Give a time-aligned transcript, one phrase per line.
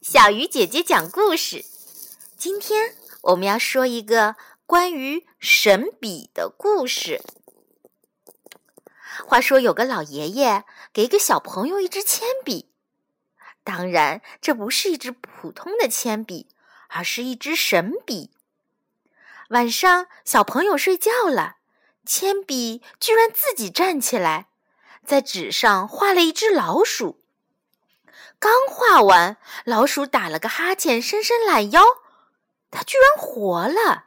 [0.00, 1.64] 小鱼姐姐讲故事。
[2.36, 4.36] 今天我们要说一个
[4.66, 7.22] 关于神笔的故事。
[9.26, 12.70] 话说有个老爷爷给一个小朋友一支铅笔，
[13.62, 16.48] 当然这不是一支普通的铅笔，
[16.88, 18.30] 而是一支神笔。
[19.50, 21.56] 晚上小朋友睡觉了，
[22.04, 24.48] 铅笔居然自己站起来，
[25.06, 27.23] 在纸上画了一只老鼠。
[28.38, 31.82] 刚画完，老鼠打了个哈欠，伸伸懒腰，
[32.70, 34.04] 它居然活了。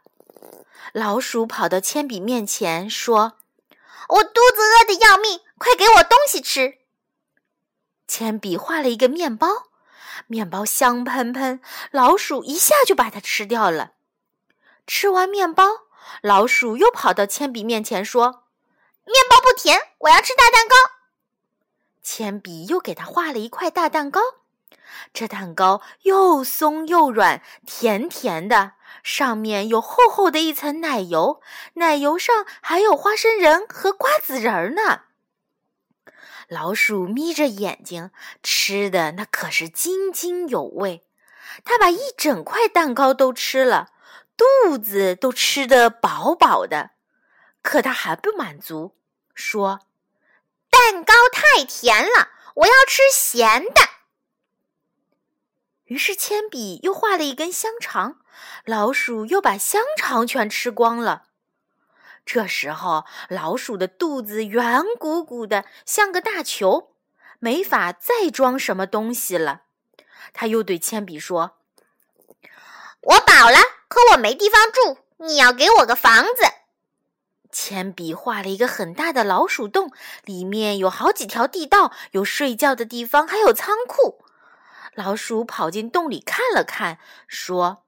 [0.93, 3.37] 老鼠跑到铅笔面前说
[4.09, 6.79] ：“我肚子饿得要命，快给我东西吃。”
[8.07, 9.47] 铅笔画了一个面包，
[10.27, 11.59] 面包香喷喷，
[11.91, 13.91] 老鼠一下就把它吃掉了。
[14.85, 15.63] 吃完面包，
[16.21, 18.45] 老鼠又跑到铅笔面前说
[19.03, 20.75] ：“面包不甜，我要吃大蛋糕。”
[22.09, 24.21] 铅笔又给他画了一块大蛋糕，
[25.11, 31.41] 这蛋糕又松又软，甜甜的，上面有厚厚的一层奶油，
[31.73, 35.01] 奶油上还有花生仁和瓜子仁儿呢。
[36.47, 41.05] 老鼠眯着眼睛吃的那可是津津有味，
[41.65, 43.89] 它把一整块蛋糕都吃了，
[44.37, 46.91] 肚子都吃得饱饱的。
[47.61, 48.95] 可它还不满足，
[49.35, 49.81] 说。
[50.89, 53.81] 蛋糕太甜了，我要吃咸的。
[55.83, 58.21] 于是铅笔又画了一根香肠，
[58.63, 61.25] 老鼠又把香肠全吃光了。
[62.25, 66.93] 这时候，老鼠的肚子圆鼓鼓的，像个大球，
[67.39, 69.63] 没法再装什么东西了。
[70.31, 71.57] 他又对铅笔说
[73.03, 73.57] ：“我饱了，
[73.89, 76.45] 可我没地方住，你要给我个房子。”
[77.51, 79.91] 铅笔画了一个很大的老鼠洞，
[80.25, 84.23] 里面有好几条地道，有睡觉的地方，还有仓库。
[84.93, 87.85] 老鼠跑进洞里看了看，说：“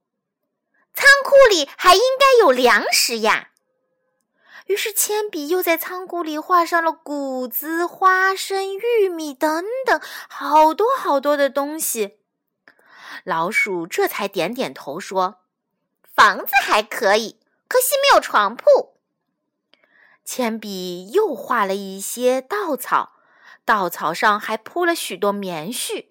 [0.93, 3.49] 仓库里还应该有粮食呀。”
[4.67, 12.19] 于是铅笔又在仓库里画上了谷子、花生、玉米等等好多好多的东西。
[13.23, 15.39] 老鼠这才点点头说
[16.16, 18.66] ：“房子还可以，可惜没有床铺。”
[20.31, 23.13] 铅笔又画了一些稻草，
[23.66, 26.06] 稻草上还铺了许多棉絮，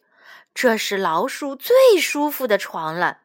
[0.53, 3.19] 这是老鼠最舒服的床了。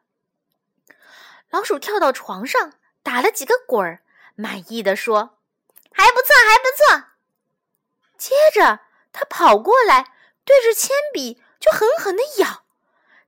[1.50, 4.02] 老鼠跳到床上，打了几个滚儿，
[4.36, 5.36] 满意的说
[5.90, 7.08] ：“还不错，还不错。”
[8.16, 8.78] 接着，
[9.12, 10.12] 他跑过来，
[10.44, 12.62] 对着铅笔就狠狠的咬。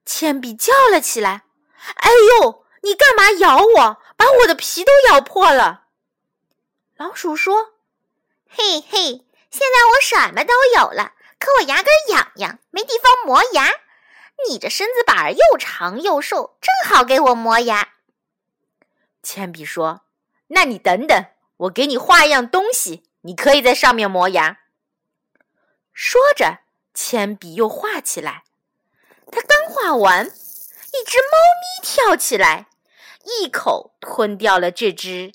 [0.05, 1.43] 铅笔叫了起来
[1.97, 4.03] ：“哎呦，你干嘛咬我？
[4.17, 5.86] 把我的皮都咬破了！”
[6.97, 7.75] 老鼠说
[8.49, 13.71] ：“嘿嘿，现在我什么都有了，可我牙根痒痒，没地方磨牙。
[14.49, 17.91] 你这身子板又长又瘦，正好给我磨牙。”
[19.23, 20.07] 铅笔说
[20.49, 21.27] ：“那你等等，
[21.59, 24.61] 我给你画一样东西，你可以在上面磨牙。”
[25.93, 26.61] 说着，
[26.95, 28.45] 铅笔又画起来。
[29.31, 32.69] 他刚画完，一只猫咪跳起来，
[33.25, 35.35] 一口吞掉了这只。